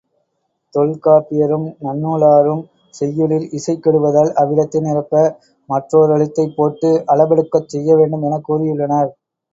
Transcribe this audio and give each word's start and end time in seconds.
தொல்காப்பியரும் 0.75 1.67
நன்னூலாரும், 1.83 2.63
செய்யுளில் 2.93 3.45
இசை 3.51 3.75
கெடுவதால் 3.77 4.31
அவ்விடத்தை 4.35 4.81
நிரப்ப 4.81 5.23
மற்றோரெழுத்தைப் 5.69 6.55
போட்டு 6.57 6.91
அளபெடுக்கச் 7.13 7.71
செய்யவேண்டும் 7.75 8.25
எனக் 8.29 8.47
கூறியுள்ளனர். 8.49 9.11